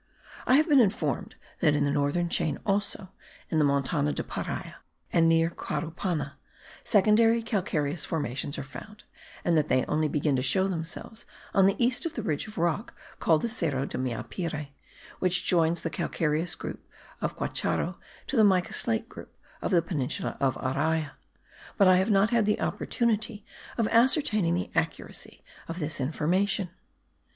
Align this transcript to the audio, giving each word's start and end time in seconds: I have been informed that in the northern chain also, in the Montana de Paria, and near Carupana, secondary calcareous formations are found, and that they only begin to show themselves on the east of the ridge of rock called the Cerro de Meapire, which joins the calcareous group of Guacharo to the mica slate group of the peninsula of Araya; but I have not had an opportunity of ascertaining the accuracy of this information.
I 0.47 0.55
have 0.55 0.67
been 0.67 0.79
informed 0.79 1.35
that 1.59 1.75
in 1.75 1.83
the 1.83 1.91
northern 1.91 2.27
chain 2.27 2.57
also, 2.65 3.11
in 3.51 3.59
the 3.59 3.63
Montana 3.63 4.11
de 4.11 4.23
Paria, 4.23 4.77
and 5.13 5.29
near 5.29 5.51
Carupana, 5.51 6.37
secondary 6.83 7.43
calcareous 7.43 8.03
formations 8.03 8.57
are 8.57 8.63
found, 8.63 9.03
and 9.45 9.55
that 9.55 9.67
they 9.69 9.85
only 9.85 10.07
begin 10.07 10.35
to 10.37 10.41
show 10.41 10.67
themselves 10.67 11.27
on 11.53 11.67
the 11.67 11.75
east 11.77 12.07
of 12.07 12.15
the 12.15 12.23
ridge 12.23 12.47
of 12.47 12.57
rock 12.57 12.95
called 13.19 13.43
the 13.43 13.47
Cerro 13.47 13.85
de 13.85 13.99
Meapire, 13.99 14.69
which 15.19 15.45
joins 15.45 15.81
the 15.81 15.91
calcareous 15.91 16.55
group 16.55 16.83
of 17.21 17.37
Guacharo 17.37 17.99
to 18.25 18.35
the 18.35 18.43
mica 18.43 18.73
slate 18.73 19.07
group 19.07 19.37
of 19.61 19.69
the 19.69 19.83
peninsula 19.83 20.35
of 20.39 20.55
Araya; 20.55 21.11
but 21.77 21.87
I 21.87 21.97
have 21.97 22.09
not 22.09 22.31
had 22.31 22.47
an 22.49 22.59
opportunity 22.59 23.45
of 23.77 23.87
ascertaining 23.89 24.55
the 24.55 24.71
accuracy 24.73 25.43
of 25.67 25.77
this 25.77 26.01
information. 26.01 26.71